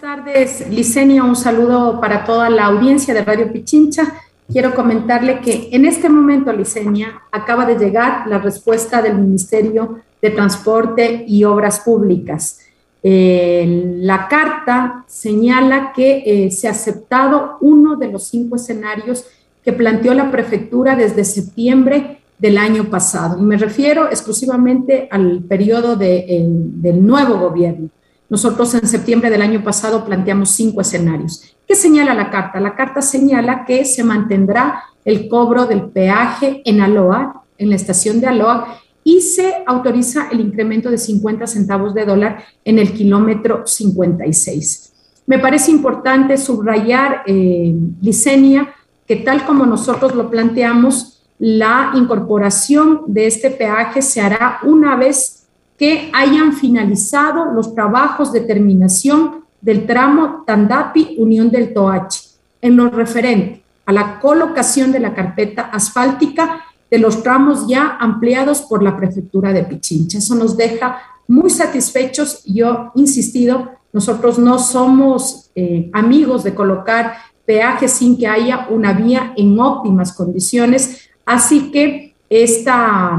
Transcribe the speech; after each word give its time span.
tardes, 0.00 0.66
Licenia. 0.70 1.22
Un 1.22 1.36
saludo 1.36 2.00
para 2.00 2.24
toda 2.24 2.48
la 2.48 2.66
audiencia 2.66 3.12
de 3.12 3.22
Radio 3.22 3.52
Pichincha. 3.52 4.14
Quiero 4.50 4.74
comentarle 4.74 5.40
que 5.40 5.68
en 5.72 5.84
este 5.84 6.08
momento, 6.08 6.52
Licenia, 6.52 7.20
acaba 7.30 7.66
de 7.66 7.78
llegar 7.78 8.26
la 8.26 8.38
respuesta 8.38 9.02
del 9.02 9.18
Ministerio 9.18 10.00
de 10.20 10.30
Transporte 10.30 11.24
y 11.28 11.44
Obras 11.44 11.80
Públicas. 11.80 12.60
Eh, 13.02 13.94
la 13.98 14.26
carta 14.26 15.04
señala 15.06 15.92
que 15.92 16.22
eh, 16.24 16.50
se 16.50 16.68
ha 16.68 16.72
aceptado 16.72 17.58
uno 17.60 17.96
de 17.96 18.08
los 18.08 18.24
cinco 18.24 18.56
escenarios 18.56 19.24
que 19.62 19.72
planteó 19.72 20.14
la 20.14 20.30
prefectura 20.30 20.96
desde 20.96 21.24
septiembre 21.24 22.20
del 22.38 22.56
año 22.56 22.84
pasado. 22.88 23.38
Y 23.38 23.42
me 23.42 23.58
refiero 23.58 24.06
exclusivamente 24.06 25.08
al 25.10 25.42
periodo 25.42 25.98
eh, 26.00 26.42
del 26.46 27.06
nuevo 27.06 27.38
gobierno. 27.38 27.90
Nosotros 28.30 28.72
en 28.74 28.86
septiembre 28.86 29.28
del 29.28 29.42
año 29.42 29.62
pasado 29.62 30.04
planteamos 30.04 30.50
cinco 30.50 30.80
escenarios. 30.80 31.56
¿Qué 31.66 31.74
señala 31.74 32.14
la 32.14 32.30
carta? 32.30 32.60
La 32.60 32.76
carta 32.76 33.02
señala 33.02 33.64
que 33.64 33.84
se 33.84 34.04
mantendrá 34.04 34.84
el 35.04 35.28
cobro 35.28 35.66
del 35.66 35.90
peaje 35.90 36.62
en 36.64 36.80
Aloa, 36.80 37.42
en 37.58 37.70
la 37.70 37.76
estación 37.76 38.20
de 38.20 38.28
Aloa, 38.28 38.78
y 39.02 39.20
se 39.22 39.64
autoriza 39.66 40.28
el 40.30 40.40
incremento 40.40 40.90
de 40.90 40.98
50 40.98 41.46
centavos 41.48 41.92
de 41.92 42.04
dólar 42.04 42.44
en 42.64 42.78
el 42.78 42.92
kilómetro 42.92 43.66
56. 43.66 44.92
Me 45.26 45.40
parece 45.40 45.72
importante 45.72 46.36
subrayar, 46.36 47.22
eh, 47.26 47.74
Licenia, 48.00 48.72
que 49.08 49.16
tal 49.16 49.44
como 49.44 49.66
nosotros 49.66 50.14
lo 50.14 50.30
planteamos, 50.30 51.22
la 51.40 51.90
incorporación 51.94 53.02
de 53.08 53.26
este 53.26 53.50
peaje 53.50 54.02
se 54.02 54.20
hará 54.20 54.60
una 54.62 54.94
vez 54.94 55.39
que 55.80 56.10
hayan 56.12 56.52
finalizado 56.52 57.46
los 57.46 57.74
trabajos 57.74 58.34
de 58.34 58.42
terminación 58.42 59.46
del 59.62 59.86
tramo 59.86 60.44
Tandapi 60.46 61.16
Unión 61.18 61.50
del 61.50 61.72
Toachi 61.72 62.20
en 62.60 62.76
lo 62.76 62.90
referente 62.90 63.62
a 63.86 63.92
la 63.92 64.20
colocación 64.20 64.92
de 64.92 65.00
la 65.00 65.14
carpeta 65.14 65.62
asfáltica 65.62 66.60
de 66.90 66.98
los 66.98 67.22
tramos 67.22 67.66
ya 67.66 67.96
ampliados 67.98 68.60
por 68.60 68.82
la 68.82 68.94
prefectura 68.94 69.54
de 69.54 69.64
Pichincha. 69.64 70.18
Eso 70.18 70.34
nos 70.34 70.54
deja 70.54 70.98
muy 71.26 71.48
satisfechos. 71.48 72.44
Yo 72.44 72.92
insistido, 72.94 73.70
nosotros 73.94 74.38
no 74.38 74.58
somos 74.58 75.50
eh, 75.54 75.88
amigos 75.94 76.44
de 76.44 76.54
colocar 76.54 77.14
peajes 77.46 77.92
sin 77.92 78.18
que 78.18 78.26
haya 78.26 78.66
una 78.68 78.92
vía 78.92 79.32
en 79.34 79.58
óptimas 79.58 80.12
condiciones. 80.12 81.08
Así 81.24 81.70
que 81.70 82.14
esta 82.28 83.18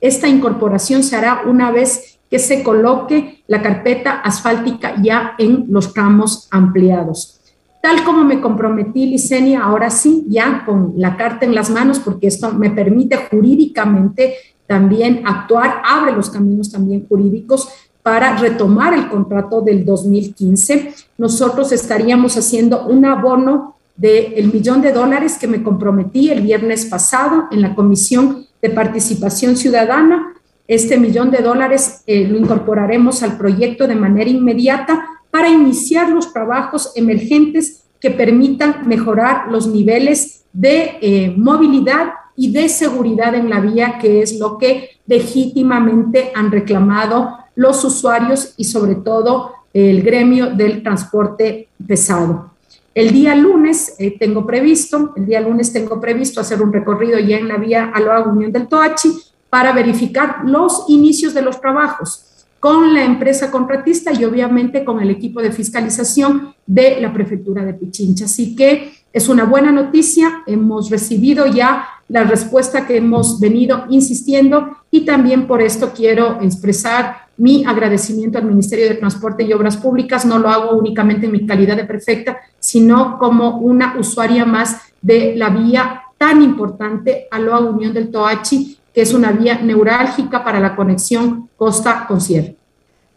esta 0.00 0.28
incorporación 0.28 1.02
se 1.02 1.16
hará 1.16 1.42
una 1.46 1.70
vez 1.70 2.18
que 2.30 2.38
se 2.38 2.62
coloque 2.62 3.42
la 3.48 3.60
carpeta 3.60 4.12
asfáltica 4.12 4.94
ya 5.02 5.34
en 5.38 5.66
los 5.68 5.92
tramos 5.92 6.48
ampliados. 6.50 7.40
Tal 7.82 8.04
como 8.04 8.24
me 8.24 8.40
comprometí, 8.40 9.06
Licenia, 9.06 9.62
ahora 9.62 9.90
sí, 9.90 10.26
ya 10.28 10.64
con 10.64 10.92
la 10.96 11.16
carta 11.16 11.46
en 11.46 11.54
las 11.54 11.70
manos, 11.70 11.98
porque 11.98 12.26
esto 12.26 12.52
me 12.52 12.70
permite 12.70 13.16
jurídicamente 13.30 14.34
también 14.66 15.22
actuar, 15.26 15.82
abre 15.84 16.12
los 16.12 16.30
caminos 16.30 16.70
también 16.70 17.06
jurídicos 17.08 17.68
para 18.02 18.36
retomar 18.36 18.94
el 18.94 19.08
contrato 19.08 19.62
del 19.62 19.84
2015. 19.84 20.94
Nosotros 21.18 21.72
estaríamos 21.72 22.36
haciendo 22.36 22.86
un 22.86 23.04
abono 23.04 23.76
del 23.96 24.52
millón 24.52 24.80
de 24.80 24.92
dólares 24.92 25.38
que 25.38 25.48
me 25.48 25.62
comprometí 25.62 26.30
el 26.30 26.42
viernes 26.42 26.86
pasado 26.86 27.48
en 27.50 27.62
la 27.62 27.74
Comisión 27.74 28.46
de 28.62 28.70
participación 28.70 29.56
ciudadana. 29.56 30.34
Este 30.68 30.98
millón 30.98 31.30
de 31.30 31.38
dólares 31.38 32.02
eh, 32.06 32.26
lo 32.26 32.38
incorporaremos 32.38 33.22
al 33.22 33.36
proyecto 33.36 33.88
de 33.88 33.96
manera 33.96 34.30
inmediata 34.30 35.06
para 35.30 35.48
iniciar 35.48 36.10
los 36.10 36.32
trabajos 36.32 36.92
emergentes 36.94 37.84
que 38.00 38.10
permitan 38.10 38.86
mejorar 38.86 39.50
los 39.50 39.66
niveles 39.66 40.44
de 40.52 40.98
eh, 41.00 41.34
movilidad 41.36 42.12
y 42.36 42.52
de 42.52 42.68
seguridad 42.68 43.34
en 43.34 43.50
la 43.50 43.60
vía, 43.60 43.98
que 44.00 44.22
es 44.22 44.38
lo 44.38 44.58
que 44.58 44.90
legítimamente 45.06 46.32
han 46.34 46.50
reclamado 46.50 47.36
los 47.54 47.84
usuarios 47.84 48.54
y 48.56 48.64
sobre 48.64 48.94
todo 48.94 49.52
el 49.72 50.02
gremio 50.02 50.46
del 50.46 50.82
transporte 50.82 51.68
pesado. 51.86 52.50
El 52.94 53.12
día 53.12 53.36
lunes 53.36 53.94
eh, 53.98 54.16
tengo 54.18 54.44
previsto, 54.44 55.12
el 55.16 55.26
día 55.26 55.40
lunes 55.40 55.72
tengo 55.72 56.00
previsto 56.00 56.40
hacer 56.40 56.60
un 56.60 56.72
recorrido 56.72 57.20
ya 57.20 57.36
en 57.36 57.46
la 57.46 57.56
vía 57.56 57.92
Aloha 57.94 58.24
Unión 58.24 58.50
del 58.50 58.66
Toachi 58.66 59.12
para 59.48 59.72
verificar 59.72 60.42
los 60.44 60.86
inicios 60.88 61.32
de 61.32 61.42
los 61.42 61.60
trabajos 61.60 62.26
con 62.58 62.92
la 62.92 63.04
empresa 63.04 63.50
contratista 63.50 64.12
y 64.12 64.24
obviamente 64.24 64.84
con 64.84 65.00
el 65.00 65.10
equipo 65.10 65.40
de 65.40 65.52
fiscalización 65.52 66.54
de 66.66 67.00
la 67.00 67.12
prefectura 67.12 67.64
de 67.64 67.74
Pichincha. 67.74 68.26
Así 68.26 68.54
que 68.54 68.92
es 69.12 69.28
una 69.28 69.44
buena 69.44 69.72
noticia, 69.72 70.42
hemos 70.46 70.90
recibido 70.90 71.46
ya 71.46 71.88
la 72.08 72.24
respuesta 72.24 72.86
que 72.86 72.96
hemos 72.96 73.40
venido 73.40 73.86
insistiendo 73.88 74.76
y 74.90 75.04
también 75.04 75.46
por 75.46 75.62
esto 75.62 75.92
quiero 75.94 76.40
expresar 76.42 77.29
mi 77.40 77.64
agradecimiento 77.64 78.36
al 78.36 78.44
Ministerio 78.44 78.86
de 78.86 78.96
Transporte 78.96 79.42
y 79.42 79.52
Obras 79.54 79.78
Públicas. 79.78 80.26
No 80.26 80.38
lo 80.38 80.50
hago 80.50 80.76
únicamente 80.76 81.24
en 81.24 81.32
mi 81.32 81.46
calidad 81.46 81.74
de 81.74 81.84
perfecta, 81.84 82.38
sino 82.58 83.18
como 83.18 83.58
una 83.58 83.96
usuaria 83.98 84.44
más 84.44 84.76
de 85.00 85.34
la 85.36 85.48
vía 85.48 86.02
tan 86.18 86.42
importante 86.42 87.28
a 87.30 87.38
Unión 87.70 87.94
del 87.94 88.10
Toachi, 88.10 88.76
que 88.92 89.00
es 89.00 89.14
una 89.14 89.32
vía 89.32 89.58
neurálgica 89.58 90.44
para 90.44 90.60
la 90.60 90.76
conexión 90.76 91.48
costa 91.56 92.04
con 92.06 92.20
sierra. 92.20 92.59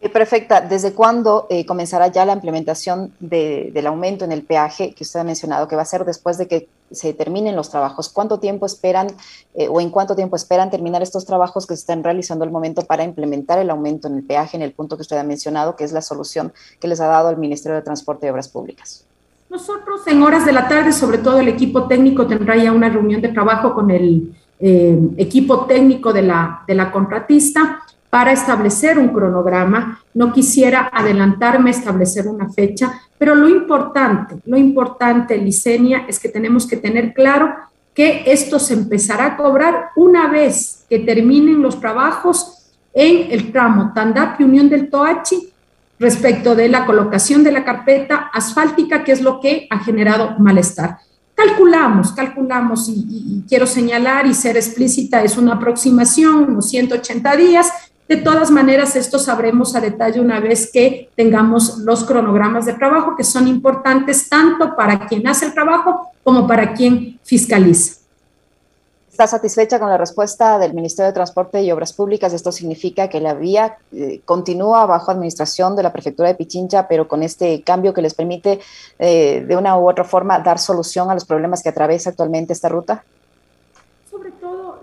Eh, 0.04 0.10
perfecta. 0.10 0.60
¿Desde 0.60 0.92
cuándo 0.92 1.46
eh, 1.48 1.64
comenzará 1.64 2.08
ya 2.08 2.26
la 2.26 2.34
implementación 2.34 3.14
del 3.20 3.86
aumento 3.86 4.26
en 4.26 4.32
el 4.32 4.42
peaje 4.42 4.92
que 4.92 5.02
usted 5.02 5.20
ha 5.20 5.24
mencionado, 5.24 5.66
que 5.66 5.76
va 5.76 5.82
a 5.82 5.86
ser 5.86 6.04
después 6.04 6.36
de 6.36 6.46
que 6.46 6.68
se 6.90 7.14
terminen 7.14 7.56
los 7.56 7.70
trabajos? 7.70 8.10
¿Cuánto 8.10 8.38
tiempo 8.38 8.66
esperan 8.66 9.06
eh, 9.54 9.66
o 9.66 9.80
en 9.80 9.88
cuánto 9.88 10.14
tiempo 10.14 10.36
esperan 10.36 10.70
terminar 10.70 11.02
estos 11.02 11.24
trabajos 11.24 11.66
que 11.66 11.74
se 11.74 11.80
están 11.80 12.04
realizando 12.04 12.44
al 12.44 12.50
momento 12.50 12.82
para 12.82 13.02
implementar 13.02 13.58
el 13.58 13.70
aumento 13.70 14.06
en 14.06 14.16
el 14.16 14.24
peaje 14.24 14.58
en 14.58 14.62
el 14.62 14.72
punto 14.72 14.96
que 14.96 15.02
usted 15.02 15.16
ha 15.16 15.24
mencionado, 15.24 15.74
que 15.74 15.84
es 15.84 15.92
la 15.92 16.02
solución 16.02 16.52
que 16.80 16.86
les 16.86 17.00
ha 17.00 17.06
dado 17.06 17.30
el 17.30 17.38
Ministerio 17.38 17.76
de 17.76 17.82
Transporte 17.82 18.26
y 18.26 18.28
Obras 18.28 18.48
Públicas? 18.48 19.06
Nosotros 19.48 20.06
en 20.06 20.22
horas 20.22 20.44
de 20.44 20.52
la 20.52 20.68
tarde, 20.68 20.92
sobre 20.92 21.16
todo 21.16 21.40
el 21.40 21.48
equipo 21.48 21.86
técnico, 21.88 22.26
tendrá 22.26 22.62
ya 22.62 22.72
una 22.72 22.90
reunión 22.90 23.22
de 23.22 23.28
trabajo 23.28 23.72
con 23.72 23.90
el 23.90 24.36
equipo 25.16 25.64
técnico 25.64 26.12
de 26.12 26.22
la, 26.22 26.62
de 26.66 26.74
la 26.74 26.90
contratista 26.90 27.83
para 28.14 28.30
establecer 28.30 28.96
un 28.96 29.08
cronograma. 29.08 30.00
No 30.14 30.32
quisiera 30.32 30.88
adelantarme 30.92 31.70
a 31.70 31.72
establecer 31.72 32.28
una 32.28 32.48
fecha, 32.48 32.92
pero 33.18 33.34
lo 33.34 33.48
importante, 33.48 34.36
lo 34.46 34.56
importante, 34.56 35.36
Licenia, 35.36 36.04
es 36.06 36.20
que 36.20 36.28
tenemos 36.28 36.64
que 36.64 36.76
tener 36.76 37.12
claro 37.12 37.52
que 37.92 38.22
esto 38.26 38.60
se 38.60 38.74
empezará 38.74 39.26
a 39.26 39.36
cobrar 39.36 39.88
una 39.96 40.28
vez 40.28 40.84
que 40.88 41.00
terminen 41.00 41.60
los 41.60 41.80
trabajos 41.80 42.70
en 42.92 43.32
el 43.32 43.50
tramo 43.50 43.90
Tandapi 43.92 44.44
Unión 44.44 44.68
del 44.68 44.90
Toachi 44.90 45.48
respecto 45.98 46.54
de 46.54 46.68
la 46.68 46.86
colocación 46.86 47.42
de 47.42 47.50
la 47.50 47.64
carpeta 47.64 48.30
asfáltica, 48.32 49.02
que 49.02 49.10
es 49.10 49.22
lo 49.22 49.40
que 49.40 49.66
ha 49.70 49.80
generado 49.80 50.38
malestar. 50.38 50.98
Calculamos, 51.34 52.12
calculamos, 52.12 52.88
y, 52.88 52.92
y 53.08 53.44
quiero 53.48 53.66
señalar 53.66 54.24
y 54.24 54.34
ser 54.34 54.56
explícita, 54.56 55.24
es 55.24 55.36
una 55.36 55.54
aproximación, 55.54 56.44
unos 56.44 56.68
180 56.68 57.36
días, 57.36 57.72
de 58.08 58.16
todas 58.16 58.50
maneras, 58.50 58.96
esto 58.96 59.18
sabremos 59.18 59.74
a 59.74 59.80
detalle 59.80 60.20
una 60.20 60.38
vez 60.38 60.70
que 60.70 61.08
tengamos 61.16 61.78
los 61.78 62.04
cronogramas 62.04 62.66
de 62.66 62.74
trabajo, 62.74 63.16
que 63.16 63.24
son 63.24 63.48
importantes 63.48 64.28
tanto 64.28 64.76
para 64.76 65.06
quien 65.06 65.26
hace 65.26 65.46
el 65.46 65.54
trabajo 65.54 66.10
como 66.22 66.46
para 66.46 66.74
quien 66.74 67.18
fiscaliza. 67.22 68.04
¿Está 69.14 69.28
satisfecha 69.28 69.78
con 69.78 69.88
la 69.88 69.96
respuesta 69.96 70.58
del 70.58 70.74
Ministerio 70.74 71.06
de 71.06 71.12
Transporte 71.12 71.62
y 71.62 71.70
Obras 71.70 71.92
Públicas? 71.92 72.32
Esto 72.32 72.50
significa 72.50 73.08
que 73.08 73.20
la 73.20 73.32
vía 73.32 73.78
eh, 73.92 74.20
continúa 74.24 74.86
bajo 74.86 75.12
administración 75.12 75.76
de 75.76 75.84
la 75.84 75.92
Prefectura 75.92 76.28
de 76.28 76.34
Pichincha, 76.34 76.88
pero 76.88 77.06
con 77.06 77.22
este 77.22 77.62
cambio 77.62 77.94
que 77.94 78.02
les 78.02 78.12
permite 78.12 78.58
eh, 78.98 79.44
de 79.46 79.56
una 79.56 79.78
u 79.78 79.88
otra 79.88 80.02
forma 80.02 80.40
dar 80.40 80.58
solución 80.58 81.12
a 81.12 81.14
los 81.14 81.24
problemas 81.24 81.62
que 81.62 81.68
atraviesa 81.68 82.10
actualmente 82.10 82.52
esta 82.52 82.68
ruta. 82.68 83.04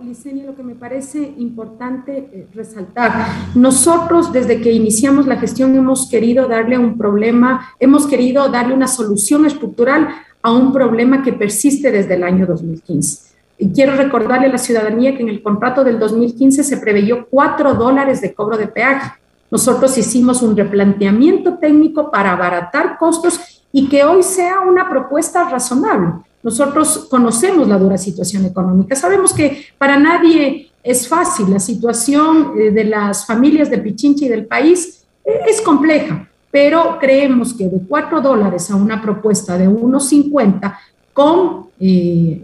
Licenia, 0.03 0.45
lo 0.45 0.55
que 0.55 0.63
me 0.63 0.75
parece 0.75 1.33
importante 1.37 2.29
eh, 2.31 2.47
resaltar, 2.53 3.11
nosotros 3.55 4.31
desde 4.33 4.61
que 4.61 4.71
iniciamos 4.71 5.27
la 5.27 5.37
gestión 5.37 5.75
hemos 5.75 6.09
querido 6.09 6.47
darle 6.47 6.77
un 6.77 6.97
problema, 6.97 7.73
hemos 7.79 8.07
querido 8.07 8.49
darle 8.49 8.73
una 8.73 8.87
solución 8.87 9.45
estructural 9.45 10.09
a 10.41 10.51
un 10.51 10.73
problema 10.73 11.23
que 11.23 11.33
persiste 11.33 11.91
desde 11.91 12.15
el 12.15 12.23
año 12.23 12.45
2015. 12.45 13.31
Y 13.57 13.69
quiero 13.69 13.95
recordarle 13.95 14.47
a 14.47 14.51
la 14.51 14.57
ciudadanía 14.57 15.15
que 15.15 15.21
en 15.21 15.29
el 15.29 15.43
contrato 15.43 15.83
del 15.83 15.99
2015 15.99 16.63
se 16.63 16.77
preveyó 16.77 17.27
cuatro 17.29 17.75
dólares 17.75 18.19
de 18.21 18.33
cobro 18.33 18.57
de 18.57 18.67
peaje. 18.67 19.11
Nosotros 19.51 19.97
hicimos 19.97 20.41
un 20.41 20.57
replanteamiento 20.57 21.59
técnico 21.59 22.09
para 22.09 22.31
abaratar 22.31 22.97
costos 22.97 23.63
y 23.71 23.87
que 23.87 24.03
hoy 24.03 24.23
sea 24.23 24.61
una 24.61 24.89
propuesta 24.89 25.47
razonable. 25.47 26.23
Nosotros 26.43 27.07
conocemos 27.09 27.67
la 27.67 27.77
dura 27.77 27.97
situación 27.97 28.45
económica, 28.45 28.95
sabemos 28.95 29.33
que 29.33 29.65
para 29.77 29.97
nadie 29.97 30.71
es 30.83 31.07
fácil, 31.07 31.51
la 31.51 31.59
situación 31.59 32.53
eh, 32.57 32.71
de 32.71 32.85
las 32.85 33.25
familias 33.25 33.69
de 33.69 33.77
Pichincha 33.77 34.25
y 34.25 34.29
del 34.29 34.45
país 34.45 35.03
eh, 35.23 35.41
es 35.47 35.61
compleja, 35.61 36.27
pero 36.49 36.97
creemos 36.99 37.53
que 37.53 37.69
de 37.69 37.79
4 37.87 38.21
dólares 38.21 38.71
a 38.71 38.75
una 38.75 39.01
propuesta 39.01 39.57
de 39.57 39.69
1,50 39.69 40.77
con 41.13 41.67
eh, 41.79 42.41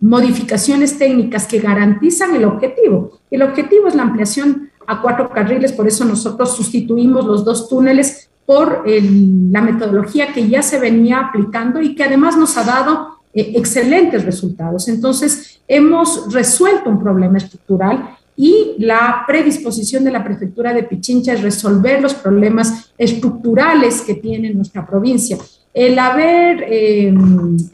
modificaciones 0.00 0.98
técnicas 0.98 1.46
que 1.46 1.60
garantizan 1.60 2.34
el 2.34 2.44
objetivo. 2.44 3.18
El 3.30 3.42
objetivo 3.42 3.88
es 3.88 3.94
la 3.94 4.02
ampliación 4.02 4.70
a 4.86 5.02
cuatro 5.02 5.28
carriles, 5.28 5.72
por 5.72 5.86
eso 5.86 6.04
nosotros 6.04 6.56
sustituimos 6.56 7.26
los 7.26 7.44
dos 7.44 7.68
túneles 7.68 8.30
por 8.46 8.84
la 8.86 9.60
metodología 9.60 10.32
que 10.32 10.48
ya 10.48 10.62
se 10.62 10.78
venía 10.78 11.18
aplicando 11.18 11.82
y 11.82 11.94
que 11.94 12.04
además 12.04 12.38
nos 12.38 12.56
ha 12.56 12.64
dado 12.64 13.17
eh, 13.38 13.52
excelentes 13.54 14.24
resultados. 14.24 14.88
Entonces, 14.88 15.60
hemos 15.68 16.32
resuelto 16.32 16.90
un 16.90 16.98
problema 16.98 17.38
estructural 17.38 18.16
y 18.36 18.74
la 18.78 19.22
predisposición 19.28 20.02
de 20.02 20.10
la 20.10 20.24
prefectura 20.24 20.74
de 20.74 20.82
Pichincha 20.82 21.34
es 21.34 21.42
resolver 21.42 22.02
los 22.02 22.14
problemas 22.14 22.92
estructurales 22.98 24.02
que 24.02 24.14
tiene 24.14 24.52
nuestra 24.52 24.84
provincia. 24.84 25.38
El 25.72 26.00
haber, 26.00 26.64
eh, 26.68 27.14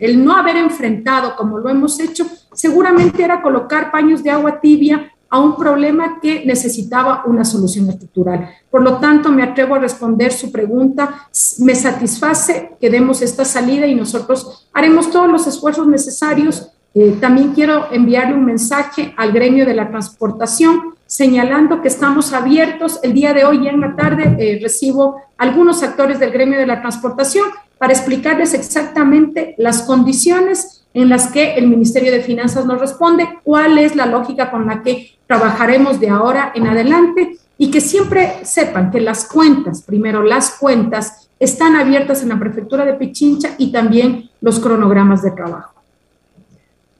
el 0.01 0.23
no 0.23 0.37
haber 0.37 0.57
enfrentado 0.57 1.35
como 1.35 1.59
lo 1.59 1.71
hemos 1.71 1.99
hecho, 1.99 2.27
seguramente 2.53 3.23
era 3.25 3.41
colocar 3.41 3.91
paños 3.91 4.23
de 4.23 4.29
agua 4.29 4.61
tibia 4.61 5.14
a 5.35 5.41
un 5.41 5.57
problema 5.57 6.21
que 6.23 6.45
necesitaba 6.47 7.25
una 7.27 7.45
solución 7.45 7.91
estructural. 7.91 8.51
Por 8.71 8.83
lo 8.83 8.99
tanto, 8.99 9.33
me 9.33 9.43
atrevo 9.43 9.75
a 9.75 9.81
responder 9.81 10.33
su 10.33 10.53
pregunta. 10.53 11.29
Me 11.59 11.75
satisface 11.75 12.77
que 12.81 12.89
demos 12.89 13.21
esta 13.21 13.45
salida 13.45 13.85
y 13.89 13.97
nosotros 13.97 14.69
haremos 14.73 15.11
todos 15.11 15.29
los 15.29 15.45
esfuerzos 15.49 15.89
necesarios 15.89 16.71
eh, 16.97 17.17
también 17.21 17.53
quiero 17.53 17.89
enviarle 17.91 18.35
un 18.35 18.45
mensaje 18.45 19.13
al 19.17 19.33
gremio 19.33 19.67
de 19.67 19.75
la 19.75 19.89
transportación 19.89 20.95
señalando 21.07 21.83
que 21.83 21.89
estamos 21.89 22.33
abiertos. 22.33 23.01
El 23.03 23.15
día 23.15 23.33
de 23.33 23.45
hoy, 23.45 23.65
ya 23.65 23.71
en 23.71 23.81
la 23.81 23.97
tarde, 23.97 24.37
eh, 24.39 24.61
recibo 24.63 25.21
algunos 25.37 25.83
actores 25.83 26.21
del 26.21 26.31
gremio 26.31 26.57
de 26.57 26.67
la 26.67 26.81
transportación 26.81 27.49
para 27.79 27.93
explicarles 27.93 28.55
exactamente 28.55 29.57
las 29.59 29.83
condiciones 29.83 30.84
en 30.95 31.09
las 31.09 31.27
que 31.27 31.55
el 31.57 31.67
Ministerio 31.67 32.13
de 32.13 32.23
Finanzas 32.23 32.65
nos 32.65 32.81
responde, 32.81 33.29
cuál 33.43 33.79
es 33.79 33.97
la 33.97 34.07
lógica 34.07 34.51
con 34.51 34.67
la 34.67 34.83
que 34.83 35.19
trabajaremos 35.27 35.99
de 35.99 36.09
ahora 36.09 36.53
en 36.55 36.69
adelante 36.69 37.37
y 37.59 37.71
que 37.71 37.81
siempre 37.81 38.45
sepan 38.45 38.91
que 38.91 39.01
las 39.01 39.27
cuentas, 39.27 39.83
primero 39.83 40.23
las 40.23 40.53
cuentas, 40.53 41.29
están 41.41 41.75
abiertas 41.75 42.23
en 42.23 42.29
la 42.29 42.39
prefectura 42.39 42.85
de 42.85 42.95
Pichincha 42.95 43.55
y 43.59 43.73
también 43.73 44.31
los 44.41 44.61
cronogramas 44.61 45.23
de 45.23 45.33
trabajo. 45.33 45.75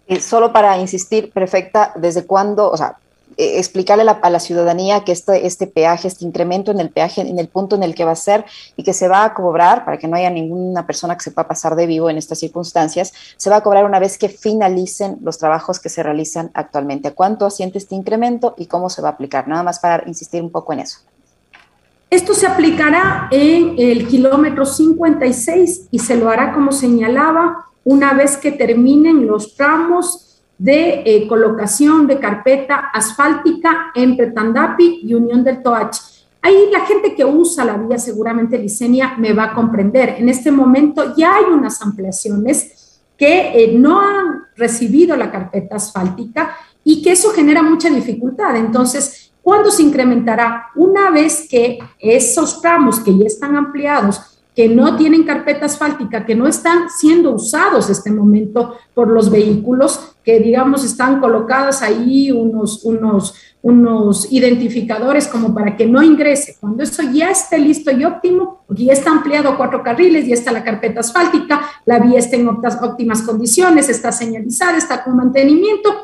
Eh, 0.07 0.21
solo 0.21 0.53
para 0.53 0.77
insistir, 0.79 1.31
perfecta, 1.31 1.93
¿desde 1.97 2.27
cuándo, 2.27 2.71
o 2.71 2.77
sea, 2.77 2.97
explicarle 3.37 4.05
a 4.09 4.31
la, 4.31 4.41
ciudadanía 4.41 5.05
que 5.05 5.13
este, 5.13 5.47
este 5.47 5.67
peaje, 5.67 6.09
este 6.09 6.25
incremento 6.25 6.71
en 6.71 6.81
el 6.81 6.91
peaje, 6.91 7.21
en 7.21 7.39
el 7.39 7.49
punto 7.49 7.77
en 7.77 7.83
el 7.83 7.95
que 7.95 8.05
va 8.05 8.13
a 8.13 8.17
ser 8.17 8.45
y 8.77 8.83
que 8.83 8.93
se 8.93 9.09
va 9.09 9.25
a 9.25 9.35
cobrar, 9.35 9.85
para 9.85 9.99
que 9.99 10.09
no 10.09 10.17
haya 10.17 10.31
ninguna 10.31 10.87
persona 10.87 11.17
que 11.17 11.23
se 11.23 11.31
pueda 11.31 11.49
pasar 11.49 11.77
de 11.77 11.87
vivo 11.87 12.11
en 12.11 12.19
estas 12.19 12.39
circunstancias, 12.39 13.13
se 13.37 13.51
va 13.51 13.57
a 13.57 13.63
cobrar 13.63 13.85
una 13.85 13.99
vez 13.99 14.19
que 14.19 14.29
finalicen 14.29 15.19
los 15.23 15.39
trabajos 15.39 15.81
que 15.81 15.89
se 15.89 16.03
realizan 16.03 16.51
actualmente. 16.55 17.09
¿A 17.09 17.15
cuánto 17.15 17.47
asciende 17.47 17.79
este 17.79 17.95
incremento 17.95 18.55
y 18.57 18.67
cómo 18.67 18.91
se 18.91 19.03
va 19.03 19.09
a 19.09 19.13
aplicar? 19.13 19.49
Nada 19.49 19.63
más 19.63 19.79
para 19.79 20.07
insistir 20.07 20.43
un 20.43 20.51
poco 20.51 20.73
en 20.73 20.81
eso. 20.81 20.99
Esto 22.11 22.33
se 22.35 22.47
aplicará 22.47 23.29
en 23.33 23.75
el 23.77 24.07
kilómetro 24.07 24.65
56 24.65 25.89
y 25.91 25.99
se 25.99 26.17
lo 26.17 26.29
hará 26.31 26.53
como 26.53 26.71
señalaba 26.71 27.67
una 27.83 28.15
vez 28.15 28.37
que 28.37 28.53
terminen 28.53 29.27
los 29.27 29.57
tramos 29.57 30.24
de 30.59 31.03
eh, 31.05 31.27
colocación 31.27 32.07
de 32.07 32.19
carpeta 32.19 32.91
asfáltica 32.93 33.93
entre 33.95 34.31
Tandapi 34.31 35.01
y 35.03 35.15
Unión 35.15 35.43
del 35.43 35.63
Toachi. 35.63 36.01
Ahí 36.43 36.69
la 36.71 36.81
gente 36.81 37.15
que 37.15 37.25
usa 37.25 37.65
la 37.65 37.77
vía, 37.77 37.99
seguramente 37.99 38.59
Licenia, 38.59 39.15
me 39.17 39.33
va 39.33 39.45
a 39.45 39.55
comprender. 39.55 40.17
En 40.19 40.29
este 40.29 40.51
momento 40.51 41.15
ya 41.17 41.37
hay 41.37 41.45
unas 41.45 41.81
ampliaciones 41.81 43.01
que 43.17 43.65
eh, 43.65 43.79
no 43.79 44.01
han 44.01 44.45
recibido 44.57 45.17
la 45.17 45.31
carpeta 45.31 45.77
asfáltica 45.77 46.57
y 46.85 47.03
que 47.03 47.13
eso 47.13 47.31
genera 47.31 47.63
mucha 47.63 47.89
dificultad. 47.89 48.57
Entonces, 48.57 49.33
¿cuándo 49.43 49.71
se 49.71 49.83
incrementará? 49.83 50.67
Una 50.77 51.11
vez 51.11 51.49
que 51.49 51.79
esos 51.99 52.61
tramos 52.61 53.01
que 53.01 53.17
ya 53.17 53.25
están 53.27 53.57
ampliados 53.57 54.34
que 54.55 54.69
no 54.69 54.97
tienen 54.97 55.25
carpeta 55.25 55.67
asfáltica, 55.67 56.25
que 56.25 56.37
no 56.37 56.47
están 56.47 56.89
siendo 56.89 57.33
usados 57.33 57.91
este 57.91 58.13
momento 58.13 58.77
por 58.95 59.09
los 59.09 59.31
vehículos, 59.31 60.15
que 60.23 60.39
digamos 60.39 60.85
están 60.85 61.21
colocados 61.21 61.83
ahí 61.83 62.31
unos, 62.31 62.85
unos, 62.85 63.35
unos 63.63 64.33
identificadores 64.33 65.27
como 65.27 65.53
para 65.53 65.77
que 65.77 65.87
no 65.87 66.03
ingrese. 66.03 66.57
Cuando 66.61 66.85
eso 66.85 67.03
ya 67.13 67.31
esté 67.31 67.59
listo 67.59 67.91
y 67.91 68.05
óptimo, 68.05 68.61
ya 68.69 68.93
está 68.93 69.11
ampliado 69.11 69.49
a 69.49 69.57
cuatro 69.57 69.83
carriles, 69.83 70.27
ya 70.27 70.35
está 70.35 70.53
la 70.53 70.63
carpeta 70.63 71.01
asfáltica, 71.01 71.63
la 71.85 71.99
vía 71.99 72.21
está 72.21 72.37
en 72.37 72.49
óptimas 72.49 73.23
condiciones, 73.23 73.89
está 73.89 74.13
señalizada, 74.13 74.79
está 74.79 75.03
con 75.03 75.17
mantenimiento, 75.17 75.95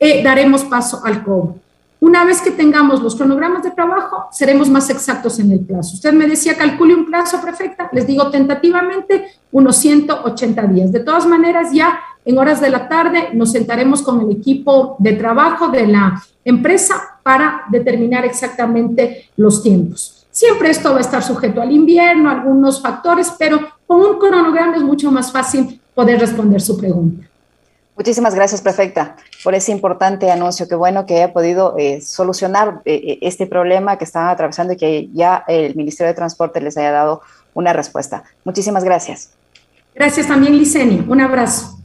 eh, 0.00 0.22
daremos 0.24 0.64
paso 0.64 1.02
al 1.04 1.22
cobro. 1.22 1.63
Una 2.04 2.22
vez 2.26 2.42
que 2.42 2.50
tengamos 2.50 3.02
los 3.02 3.16
cronogramas 3.16 3.62
de 3.62 3.70
trabajo, 3.70 4.28
seremos 4.30 4.68
más 4.68 4.90
exactos 4.90 5.38
en 5.38 5.50
el 5.52 5.60
plazo. 5.60 5.94
Usted 5.94 6.12
me 6.12 6.26
decía, 6.26 6.54
calcule 6.54 6.94
un 6.94 7.06
plazo, 7.06 7.40
perfecta. 7.40 7.88
Les 7.92 8.06
digo 8.06 8.30
tentativamente 8.30 9.24
unos 9.50 9.76
180 9.76 10.66
días. 10.66 10.92
De 10.92 11.00
todas 11.00 11.26
maneras, 11.26 11.72
ya 11.72 11.98
en 12.26 12.36
horas 12.36 12.60
de 12.60 12.68
la 12.68 12.90
tarde 12.90 13.30
nos 13.32 13.52
sentaremos 13.52 14.02
con 14.02 14.20
el 14.20 14.30
equipo 14.32 14.96
de 14.98 15.14
trabajo 15.14 15.68
de 15.68 15.86
la 15.86 16.22
empresa 16.44 17.20
para 17.22 17.62
determinar 17.70 18.26
exactamente 18.26 19.30
los 19.38 19.62
tiempos. 19.62 20.26
Siempre 20.30 20.68
esto 20.68 20.90
va 20.90 20.98
a 20.98 21.00
estar 21.00 21.22
sujeto 21.22 21.62
al 21.62 21.72
invierno, 21.72 22.28
algunos 22.28 22.82
factores, 22.82 23.32
pero 23.38 23.60
con 23.86 24.02
un 24.02 24.18
cronograma 24.18 24.76
es 24.76 24.82
mucho 24.82 25.10
más 25.10 25.32
fácil 25.32 25.80
poder 25.94 26.20
responder 26.20 26.60
su 26.60 26.76
pregunta. 26.76 27.26
Muchísimas 27.96 28.34
gracias, 28.34 28.60
prefecta, 28.60 29.16
por 29.44 29.54
ese 29.54 29.70
importante 29.70 30.30
anuncio. 30.30 30.66
Qué 30.66 30.74
bueno 30.74 31.06
que 31.06 31.14
haya 31.16 31.32
podido 31.32 31.76
eh, 31.78 32.00
solucionar 32.00 32.82
eh, 32.84 32.94
eh, 32.94 33.18
este 33.22 33.46
problema 33.46 33.98
que 33.98 34.04
estaban 34.04 34.30
atravesando 34.30 34.72
y 34.72 34.76
que 34.76 35.08
ya 35.12 35.44
el 35.46 35.76
Ministerio 35.76 36.08
de 36.08 36.14
Transporte 36.14 36.60
les 36.60 36.76
haya 36.76 36.90
dado 36.90 37.22
una 37.54 37.72
respuesta. 37.72 38.24
Muchísimas 38.44 38.82
gracias. 38.82 39.30
Gracias 39.94 40.26
también, 40.26 40.58
Liceni. 40.58 41.04
Un 41.08 41.20
abrazo. 41.20 41.78